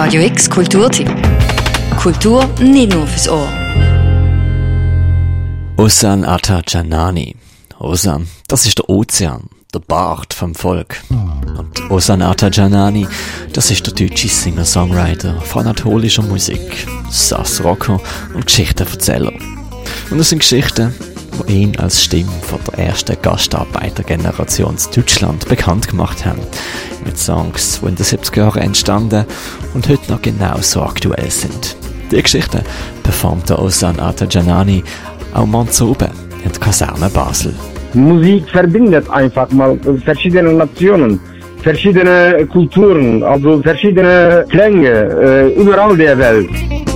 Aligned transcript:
Radio 0.00 0.22
X 0.22 0.48
Kulturtipp. 0.48 1.10
Kultur 2.00 2.48
nicht 2.60 2.92
nur 2.92 3.04
fürs 3.04 3.28
Ohr. 3.28 3.48
Osan 5.76 6.24
Atta 6.24 6.62
Janani. 6.64 7.34
Osan, 7.80 8.28
das 8.46 8.64
ist 8.64 8.78
der 8.78 8.88
Ozean, 8.88 9.48
der 9.74 9.80
Bart 9.80 10.34
vom 10.34 10.54
Volk. 10.54 11.02
Und 11.10 11.90
Osan 11.90 12.22
Atta 12.22 12.48
Janani, 12.48 13.08
das 13.52 13.72
ist 13.72 13.88
der 13.88 13.94
deutsche 13.94 14.28
Singer-Songwriter 14.28 15.40
von 15.40 15.62
anatolischer 15.62 16.22
Musik, 16.22 16.86
Sass 17.10 17.64
Rocker 17.64 18.00
und 18.34 18.46
Geschichtenerzähler. 18.46 19.32
Und 20.12 20.18
das 20.18 20.28
sind 20.28 20.38
Geschichten, 20.38 20.94
die 21.46 21.52
ihn 21.54 21.76
als 21.76 22.02
Stimme 22.02 22.32
von 22.42 22.58
der 22.70 22.86
ersten 22.86 23.16
Gastarbeitergeneration 23.20 24.76
in 24.76 24.94
Deutschland 24.94 25.48
bekannt 25.48 25.88
gemacht 25.88 26.24
haben. 26.24 26.40
Mit 27.04 27.18
Songs, 27.18 27.80
die 27.80 27.88
in 27.88 27.94
den 27.94 28.04
70er 28.04 28.38
Jahren 28.38 28.62
entstanden 28.62 29.24
und 29.74 29.88
heute 29.88 30.10
noch 30.10 30.22
genauso 30.22 30.82
aktuell 30.82 31.30
sind. 31.30 31.76
Die 32.10 32.22
Geschichte 32.22 32.62
performte 33.02 33.58
Osan 33.58 34.00
Atajanani 34.00 34.82
auch 35.34 35.42
oben 35.42 36.10
in 36.44 36.52
der 36.52 36.60
Kaserne 36.60 37.08
Basel. 37.10 37.54
Musik 37.94 38.48
verbindet 38.50 39.08
einfach 39.10 39.50
mal 39.50 39.78
verschiedene 40.04 40.52
Nationen, 40.52 41.20
verschiedene 41.62 42.46
Kulturen, 42.50 43.22
also 43.22 43.62
verschiedene 43.62 44.44
Klänge, 44.48 44.88
äh, 44.88 45.60
überall 45.60 45.96
der 45.96 46.18
Welt. 46.18 46.87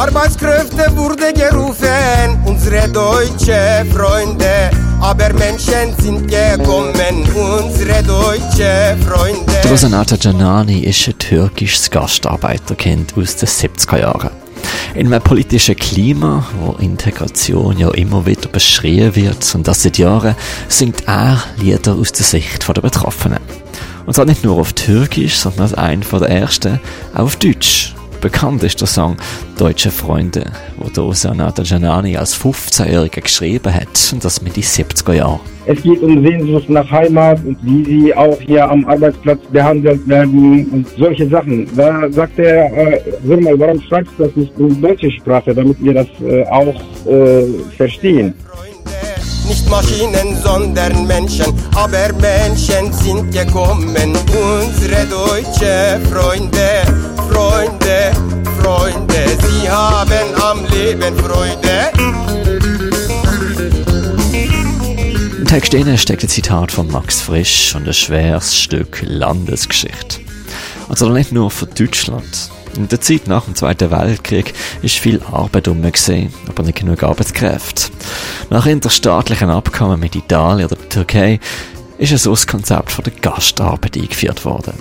Arbeitskräfte 0.00 0.96
wurde 0.96 1.30
gerufen, 1.30 2.38
unsere 2.46 2.88
deutsche 2.88 3.84
Freunde. 3.92 4.70
Aber 4.98 5.30
Menschen 5.34 5.94
sind 5.98 6.26
gekommen, 6.26 7.28
unsere 7.34 8.02
deutsche 8.02 8.96
Freunde. 9.06 9.68
Rosanata 9.68 10.16
Janani 10.18 10.80
ist 10.84 11.06
ein 11.06 11.18
türkisches 11.18 11.90
Gastarbeiterkind 11.90 13.12
aus 13.14 13.36
den 13.36 13.46
70er 13.46 14.00
Jahren. 14.00 14.30
In 14.94 15.12
einem 15.12 15.22
politischen 15.22 15.76
Klima, 15.76 16.46
wo 16.58 16.72
Integration 16.82 17.76
ja 17.76 17.90
immer 17.90 18.24
wieder 18.24 18.48
beschrien 18.48 19.14
wird 19.14 19.54
und 19.54 19.68
das 19.68 19.82
seit 19.82 19.98
Jahren, 19.98 20.34
singt 20.66 21.06
er 21.06 21.42
Lieder 21.58 21.92
aus 21.92 22.12
der 22.12 22.24
Sicht 22.24 22.66
der 22.66 22.80
Betroffenen. 22.80 23.40
Und 24.06 24.14
zwar 24.14 24.24
nicht 24.24 24.44
nur 24.44 24.56
auf 24.56 24.72
Türkisch, 24.72 25.36
sondern 25.36 25.64
als 25.64 25.74
einer 25.74 26.20
der 26.20 26.30
ersten 26.30 26.80
auch 27.12 27.24
auf 27.24 27.36
Deutsch. 27.36 27.94
Bekannt 28.20 28.62
ist 28.62 28.78
der 28.78 28.86
Song 28.86 29.16
Deutsche 29.58 29.90
Freunde, 29.90 30.44
wo 30.76 30.90
Dosa 30.90 31.32
Nata 31.32 31.62
Janani 31.62 32.18
als 32.18 32.38
15-Jähriger 32.38 33.22
geschrieben 33.22 33.72
hat, 33.72 34.10
und 34.12 34.22
das 34.22 34.42
mit 34.42 34.56
den 34.56 34.62
70er 34.62 35.14
Jahren. 35.14 35.40
Es 35.64 35.82
geht 35.82 36.02
um 36.02 36.22
Sehnsucht 36.22 36.68
nach 36.68 36.90
Heimat 36.90 37.42
und 37.44 37.56
wie 37.62 37.84
sie 37.84 38.14
auch 38.14 38.38
hier 38.40 38.68
am 38.68 38.84
Arbeitsplatz 38.84 39.40
behandelt 39.50 40.06
werden 40.06 40.66
und 40.70 40.86
solche 40.98 41.28
Sachen. 41.28 41.66
Da 41.74 42.10
sagt 42.10 42.38
er, 42.38 42.72
äh, 42.72 43.36
mal, 43.40 43.58
warum 43.58 43.80
schreibst 43.80 44.12
du 44.18 44.24
das 44.24 44.36
nicht 44.36 44.52
in 44.58 44.82
deutsche 44.82 45.10
Sprache, 45.12 45.54
damit 45.54 45.82
wir 45.82 45.94
das 45.94 46.08
äh, 46.22 46.44
auch 46.44 46.74
äh, 47.06 47.46
verstehen? 47.76 48.34
Nicht 49.48 49.68
Maschinen, 49.70 50.36
sondern 50.42 51.06
Menschen, 51.06 51.46
aber 51.74 52.12
Menschen 52.20 52.92
sind 52.92 53.32
gekommen, 53.32 53.96
unsere 53.96 55.06
deutsche 55.06 56.00
Freunde, 56.08 57.19
Freunde, 57.60 58.12
Freunde, 58.62 59.38
sie 59.42 59.68
haben 59.68 60.34
am 60.42 60.64
Leben 60.64 61.14
Freude. 61.18 61.90
Im 65.36 65.44
Text 65.44 65.74
innen 65.74 65.98
steckt 65.98 66.22
ein 66.22 66.30
Zitat 66.30 66.72
von 66.72 66.90
Max 66.90 67.20
Frisch 67.20 67.74
und 67.74 67.86
ein 67.86 67.92
schweres 67.92 68.56
Stück 68.56 69.02
Landesgeschichte. 69.02 70.20
Also 70.88 71.10
nicht 71.10 71.32
nur 71.32 71.50
für 71.50 71.66
Deutschland. 71.66 72.50
In 72.76 72.88
der 72.88 73.02
Zeit 73.02 73.26
nach 73.26 73.44
dem 73.44 73.54
Zweiten 73.54 73.90
Weltkrieg 73.90 74.54
ist 74.80 74.96
viel 74.96 75.20
Arbeit 75.30 75.68
umgesehen, 75.68 76.32
aber 76.48 76.62
nicht 76.62 76.78
genug 76.78 77.02
Arbeitskräfte. 77.02 77.92
Nach 78.48 78.64
interstaatlichen 78.64 79.50
Abkommen 79.50 80.00
mit 80.00 80.16
Italien 80.16 80.64
oder 80.64 80.76
der 80.76 80.88
Türkei 80.88 81.40
ist 81.98 82.16
so 82.16 82.30
das 82.30 82.46
Konzept 82.46 82.90
von 82.90 83.04
der 83.04 83.12
Gastarbeit 83.20 83.98
eingeführt 83.98 84.46
worden. 84.46 84.72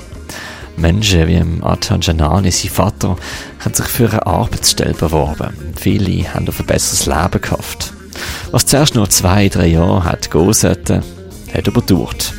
Menschen 0.80 1.28
wie 1.28 1.64
Atan 1.64 2.02
Janani, 2.02 2.52
sein 2.52 2.72
Vater, 2.72 3.16
haben 3.60 3.74
sich 3.74 3.88
für 3.88 4.10
eine 4.10 4.26
Arbeitsstelle 4.26 4.94
beworben. 4.94 5.54
Viele 5.76 6.34
haben 6.34 6.48
auf 6.48 6.60
ein 6.60 6.66
besseres 6.66 7.06
Leben 7.06 7.42
gehofft. 7.42 7.94
Was 8.52 8.66
zuerst 8.66 8.96
nur 8.96 9.10
zwei, 9.10 9.50
drei 9.50 9.68
Jahre 9.68 10.04
hat 10.04 10.32
gehen 10.32 10.54
sollten, 10.54 11.04
hat 11.54 11.68
überdauert. 11.68 12.34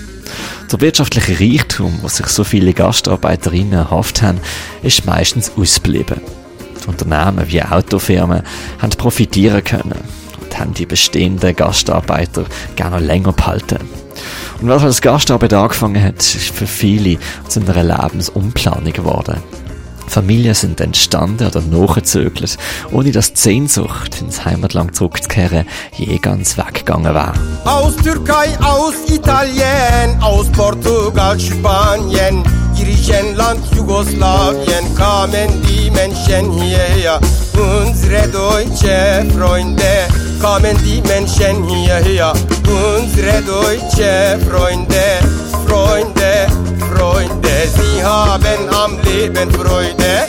Der 0.72 0.80
wirtschaftliche 0.80 1.40
Reichtum, 1.40 1.98
was 2.02 2.16
sich 2.16 2.26
so 2.26 2.44
viele 2.44 2.72
Gastarbeiterinnen 2.72 3.72
erhofft 3.72 4.22
haben, 4.22 4.40
ist 4.82 5.04
meistens 5.04 5.52
ausgeblieben. 5.56 6.20
Unternehmen 6.86 7.46
wie 7.48 7.62
Autofirmen 7.62 8.42
haben 8.78 8.90
profitieren 8.90 9.62
können 9.64 10.00
und 10.40 10.58
haben 10.58 10.74
die 10.74 10.86
bestehenden 10.86 11.54
Gastarbeiter 11.54 12.44
gerne 12.76 13.00
länger 13.00 13.32
behalten. 13.32 13.99
Und 14.60 14.68
was 14.68 14.84
als 14.84 15.00
Gastarbeit 15.00 15.54
angefangen 15.54 16.02
hat, 16.02 16.18
ist 16.18 16.50
für 16.50 16.66
viele 16.66 17.18
zu 17.48 17.60
einer 17.60 17.82
Lebensumplahnung 17.82 18.92
geworden. 18.92 19.42
Familien 20.06 20.54
sind 20.54 20.80
entstanden 20.80 21.46
oder 21.46 21.62
nachgezögert, 21.62 22.58
ohne 22.90 23.12
dass 23.12 23.32
die 23.32 23.40
Sehnsucht 23.40 24.20
ins 24.20 24.44
Heimatland 24.44 24.96
zurückzukehren 24.96 25.66
je 25.96 26.18
ganz 26.18 26.58
weggegangen 26.58 27.14
war. 27.14 27.32
Aus 27.64 27.94
Türkei, 27.96 28.48
aus 28.60 28.94
Italien, 29.08 30.20
aus 30.20 30.48
Portugal, 30.48 31.38
Spanien, 31.38 32.42
Griechenland, 32.82 33.60
Jugoslawien 33.74 34.94
kamen 34.94 35.62
die 35.62 35.90
Menschen 35.90 36.50
hierher. 36.52 37.20
Unsere 37.54 38.26
deutsche 38.28 39.26
Freunde 39.36 40.08
kamen 40.40 40.76
die 40.82 41.02
Menschen 41.02 41.64
hierher. 41.68 42.32
Unsere 42.66 43.42
deutsche 43.42 44.38
Freunde, 44.48 45.20
Freunde, 45.66 46.46
Freunde, 46.94 47.50
sie 47.76 48.02
haben 48.02 48.68
am 48.70 48.98
Leben 49.02 49.50
Freude. 49.50 50.26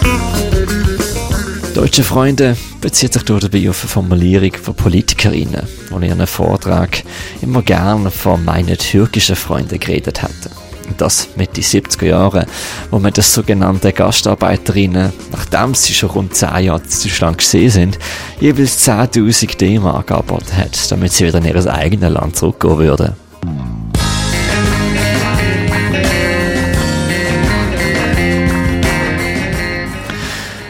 Deutsche 1.74 2.04
Freunde 2.04 2.58
bezieht 2.82 3.14
sich 3.14 3.24
dabei 3.24 3.70
auf 3.70 3.82
eine 3.84 3.90
Formulierung 3.90 4.54
von 4.62 4.76
Politikerinnen, 4.76 5.68
die 5.90 5.94
in 5.96 6.04
ihren 6.04 6.28
Vortrag 6.28 7.04
immer 7.42 7.62
gerne 7.62 8.12
von 8.12 8.44
meinen 8.44 8.78
türkischen 8.78 9.38
Freunden 9.38 9.80
geredet 9.80 10.22
hätten. 10.22 10.61
Das 10.98 11.30
mit 11.36 11.58
den 11.58 11.64
70er 11.64 12.06
Jahren, 12.06 12.46
wo 12.92 13.00
man 13.00 13.14
das 13.14 13.34
sogenannte 13.34 13.94
Gastarbeiterinnen, 13.94 15.12
nachdem 15.32 15.74
sie 15.74 15.94
schon 15.94 16.10
rund 16.10 16.36
10 16.36 16.66
Jahre 16.66 16.84
zu 16.84 17.08
Deutschland 17.08 17.38
gesehen 17.38 17.70
sind, 17.70 18.00
jeweils 18.40 18.88
10.000 18.88 19.58
D-Mark 19.58 20.12
angeboten 20.12 20.56
hat, 20.56 20.92
damit 20.92 21.14
sie 21.14 21.26
wieder 21.26 21.40
in 21.40 21.46
ihr 21.46 21.74
eigenes 21.74 22.12
Land 22.12 22.36
zurückgehen 22.36 22.78
würden. 22.78 23.14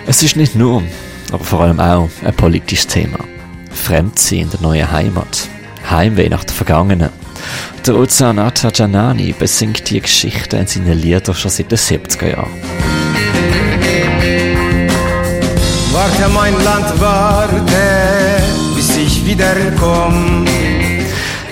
Es 0.07 0.23
ist 0.23 0.35
nicht 0.35 0.55
nur, 0.55 0.83
aber 1.31 1.43
vor 1.43 1.61
allem 1.61 1.79
auch 1.79 2.09
ein 2.23 2.35
politisches 2.35 2.87
Thema. 2.87 3.19
Fremdsein 3.71 4.39
in 4.39 4.49
der 4.49 4.61
neuen 4.61 4.91
Heimat. 4.91 5.47
Heimweh 5.89 6.27
nach 6.27 6.43
der 6.43 6.53
Vergangenen. 6.53 7.20
Der 7.85 7.95
Ozanata 7.95 8.69
Janani 8.73 9.33
besingt 9.33 9.89
die 9.89 10.01
Geschichte 10.01 10.57
in 10.57 10.67
seinen 10.67 10.99
Liedern 10.99 11.35
schon 11.35 11.51
seit 11.51 11.71
den 11.71 11.77
70er 11.77 12.29
Jahren. 12.29 12.51
Warte 15.91 16.29
mein 16.33 16.53
Land, 16.63 16.99
warte, 16.99 17.63
bis 18.75 18.95
ich 18.97 19.25
wiederkomme. 19.25 20.45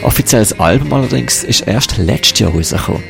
Offizielles 0.03 0.59
Album 0.59 0.93
allerdings 0.93 1.43
ist 1.43 1.67
erst 1.67 1.97
letztes 1.97 2.39
Jahr 2.39 2.51
rausgekommen. 2.51 3.03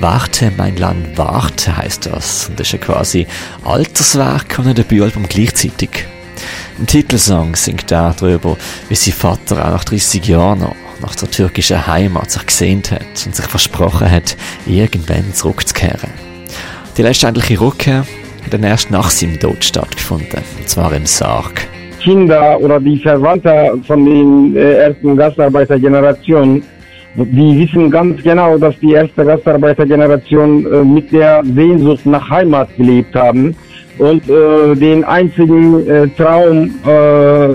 Warte, 0.00 0.52
mein 0.56 0.76
Land, 0.76 1.16
warte 1.16 1.76
heißt 1.76 2.06
das. 2.06 2.48
Und 2.48 2.60
das 2.60 2.68
ist 2.68 2.72
ja 2.72 2.78
quasi 2.78 3.26
Alterswerk 3.64 4.58
und 4.58 4.68
ein 4.68 4.74
Debütalbum 4.74 5.28
gleichzeitig. 5.28 6.06
Im 6.78 6.86
Titelsong 6.86 7.56
singt 7.56 7.90
er 7.90 8.14
darüber, 8.18 8.56
wie 8.88 8.94
sein 8.94 9.14
Vater 9.14 9.64
auch 9.64 9.72
nach 9.72 9.84
30 9.84 10.24
Jahren 10.26 10.60
noch 10.60 10.76
nach 11.00 11.14
der 11.14 11.30
türkischen 11.30 11.86
Heimat 11.86 12.30
sich 12.30 12.46
gesehnt 12.46 12.90
hat 12.90 13.26
und 13.26 13.34
sich 13.34 13.46
versprochen 13.46 14.10
hat, 14.10 14.36
irgendwann 14.66 15.32
zurückzukehren. 15.32 16.10
Die 16.96 17.02
letztendliche 17.02 17.60
Rückkehr 17.60 18.04
hat 18.44 18.52
dann 18.52 18.64
erst 18.64 18.90
nach 18.90 19.10
seinem 19.10 19.38
Tod 19.38 19.64
stattgefunden, 19.64 20.40
und 20.58 20.68
zwar 20.68 20.92
im 20.92 21.06
Sarg. 21.06 21.68
Kinder 22.00 22.58
oder 22.60 22.80
die 22.80 22.98
Verwandten 22.98 23.82
von 23.84 24.04
den 24.04 24.56
äh, 24.56 24.74
ersten 24.74 25.16
Gastarbeitergenerationen, 25.16 26.62
die 27.16 27.58
wissen 27.58 27.90
ganz 27.90 28.22
genau, 28.22 28.56
dass 28.56 28.78
die 28.78 28.92
erste 28.92 29.24
Gastarbeitergeneration 29.24 30.72
äh, 30.72 30.84
mit 30.84 31.10
der 31.10 31.42
Sehnsucht 31.44 32.06
nach 32.06 32.28
Heimat 32.30 32.74
gelebt 32.76 33.14
haben 33.14 33.56
und 33.98 34.28
äh, 34.28 34.74
den 34.74 35.04
einzigen 35.04 35.86
äh, 35.88 36.08
Traum, 36.08 36.74
äh, 36.86 37.54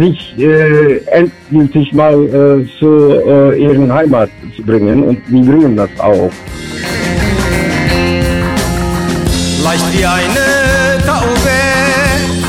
sich 0.00 0.34
äh, 0.38 0.98
endgültig 1.06 1.92
mal 1.92 2.14
äh, 2.14 2.78
zu 2.78 3.22
äh, 3.26 3.62
ihren 3.62 3.92
Heimat 3.92 4.30
zu 4.54 4.62
bringen 4.62 5.04
und 5.04 5.18
die 5.28 5.40
bringen 5.40 5.76
das 5.76 5.90
auch. 5.98 6.30
leicht 9.66 9.98
wie 9.98 10.06
eine 10.06 10.46
Taube, 11.04 11.56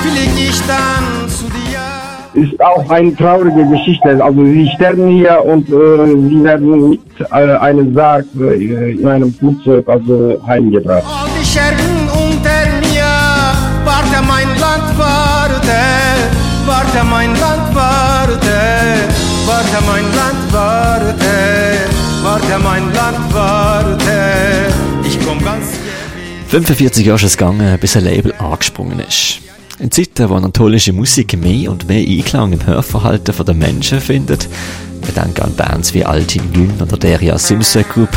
flieg 0.01 0.49
ich 0.49 0.59
dann 0.67 1.27
zu 1.29 1.45
dir. 1.45 2.43
Ist 2.43 2.61
auch 2.61 2.87
eine 2.89 3.15
traurige 3.15 3.65
Geschichte. 3.65 4.23
Also 4.23 4.45
sie 4.45 4.69
sterben 4.75 5.07
hier 5.09 5.43
und 5.43 5.67
äh, 5.69 6.29
sie 6.29 6.43
werden 6.43 6.89
mit 6.91 7.31
einem 7.31 7.95
Sarg 7.95 8.25
in 8.35 9.07
einem 9.07 9.33
Flugzeug 9.33 9.87
also 9.87 10.39
heimgebracht. 10.45 11.03
All 11.07 11.29
die 11.39 11.45
Scherben 11.45 12.07
unter 12.13 12.56
warte 16.97 17.09
mein 17.09 17.29
Land, 17.39 17.75
warte, 17.75 18.39
warte 19.45 19.85
mein 19.85 20.15
Land, 20.15 20.51
warte, 20.51 21.25
warte 22.23 22.59
mein 22.63 22.93
Land, 22.93 23.33
warte, 23.33 24.73
ich 25.03 25.19
komm 25.25 25.43
ganz 25.43 25.65
45 26.47 27.05
Jahre 27.05 27.17
ist 27.17 27.23
es 27.23 27.37
gegangen, 27.37 27.77
bis 27.79 27.97
ein 27.97 28.05
Label 28.05 28.33
angesprungen 28.39 28.99
ist. 28.99 29.39
In 29.79 29.91
Zeiten, 29.91 30.29
wo 30.29 30.35
anatolische 30.35 30.93
Musik 30.93 31.37
mehr 31.37 31.69
und 31.71 31.87
mehr 31.87 32.07
Einklang 32.07 32.53
im 32.53 32.65
Hörverhalten 32.65 33.45
der 33.45 33.53
Menschen 33.53 33.99
findet, 33.99 34.47
wir 35.03 35.13
denken 35.13 35.41
an 35.41 35.55
Bands 35.55 35.93
wie 35.93 36.03
Altin 36.03 36.51
Gün 36.51 36.81
oder 36.81 36.97
Deria 36.97 37.37
Simse 37.37 37.83
Group, 37.83 38.09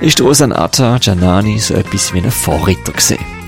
ist 0.00 0.20
Osan 0.20 0.52
Atta 0.52 0.98
Janani 1.00 1.58
so 1.58 1.74
etwas 1.74 2.14
wie 2.14 2.18
ein 2.18 2.30
Vorreiter 2.30 2.92
gesehen. 2.92 3.39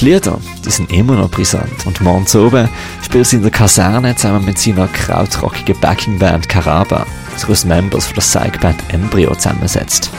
Die 0.00 0.04
Lieder, 0.06 0.38
die 0.64 0.70
sind 0.70 0.92
immer 0.92 1.14
noch 1.14 1.30
brisant 1.30 1.86
und 1.86 2.00
morgens 2.00 2.36
oben 2.36 2.68
spielt 3.02 3.26
sie 3.26 3.36
in 3.36 3.42
der 3.42 3.50
Kaserne 3.50 4.14
zusammen 4.16 4.44
mit 4.44 4.58
seiner 4.58 4.88
krautrockigen 4.88 5.80
Backingband 5.80 6.48
Karaba, 6.48 7.06
die 7.40 7.50
aus 7.50 7.64
Members 7.64 8.06
von 8.06 8.14
der 8.14 8.22
Psychband 8.22 8.82
Embryo 8.92 9.34
zusammensetzt. 9.34 10.10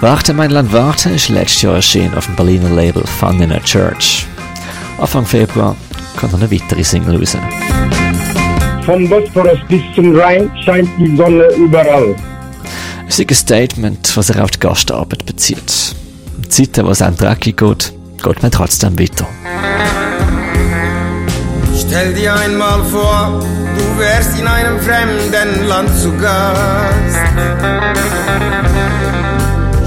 Warte 0.00 0.32
mein 0.32 0.50
Land 0.50 0.72
warte 0.72 1.10
ist 1.10 1.28
letztes 1.28 1.62
Jahr 1.62 1.74
erschienen 1.74 2.14
auf 2.14 2.26
dem 2.26 2.36
Berliner 2.36 2.70
Label 2.70 3.04
Fun 3.06 3.40
in 3.42 3.52
a 3.52 3.60
Church. 3.60 4.26
Anfang 4.98 5.26
Februar 5.26 5.76
kommt 6.16 6.32
noch 6.32 6.40
eine 6.40 6.50
weitere 6.50 6.84
Single 6.84 7.16
raus. 7.16 7.36
Vom 8.86 9.08
Bosporus 9.08 9.58
bis 9.68 9.82
zum 9.94 10.16
Rhein 10.18 10.50
scheint 10.64 10.88
die 10.98 11.16
Sonne 11.16 11.48
überall. 11.56 12.16
Es 13.06 13.18
ist 13.18 13.30
ein 13.30 13.34
Statement, 13.34 14.16
was 14.16 14.28
sich 14.28 14.38
auf 14.38 14.52
die 14.52 14.60
Gastarbeit 14.60 15.26
bezieht. 15.26 15.89
Zeiten, 16.50 16.86
wo 16.86 16.90
es 16.90 17.00
einem 17.02 17.16
dreckig 17.16 17.56
geht, 17.56 17.92
geht 18.22 18.42
man 18.42 18.50
trotzdem 18.50 18.98
weiter. 18.98 19.26
Stell 21.78 22.12
dir 22.14 22.34
einmal 22.34 22.84
vor, 22.84 23.42
du 23.76 23.98
wärst 23.98 24.38
in 24.38 24.46
einem 24.46 24.78
fremden 24.80 25.66
Land 25.66 25.90
zu 25.98 26.12
Gast. 26.16 27.16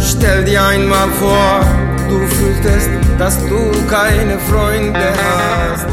Stell 0.01 0.43
dir 0.45 0.63
einmal 0.63 1.09
vor, 1.19 1.65
du 2.09 2.27
fühltest, 2.27 2.89
dass 3.17 3.37
du 3.47 3.71
keine 3.89 4.39
Freunde 4.39 5.13
hast. 5.23 5.85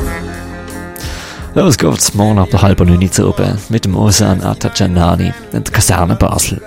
Los 1.54 1.76
geht's 1.76 2.14
morgen 2.14 2.38
ab 2.38 2.48
der 2.50 2.62
halben 2.62 2.88
neun 2.88 3.10
zu 3.10 3.28
oben 3.28 3.58
mit 3.68 3.84
dem 3.84 3.96
Osan 3.96 4.42
Atajanani 4.42 5.32
in 5.52 5.64
der 5.64 5.72
Kaserne 5.72 6.14
Basel. 6.14 6.62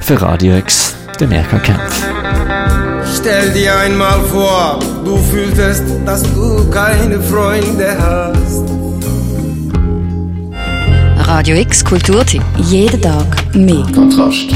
Für 0.00 0.20
Radio 0.20 0.56
X, 0.56 0.94
der 1.20 1.28
Mehrkampf. 1.28 2.04
Stell 3.28 3.50
dir 3.52 3.76
einmal 3.76 4.18
vor, 4.32 4.78
du 5.04 5.18
fühltest, 5.18 5.82
dass 6.06 6.22
du 6.32 6.66
keine 6.70 7.20
Freunde 7.20 7.94
hast. 8.00 8.64
Radio 11.28 11.56
X 11.56 11.84
Kulturtipp. 11.84 12.42
Jeden 12.56 13.02
Tag 13.02 13.54
mehr. 13.54 13.84
Kontrast. 13.94 14.46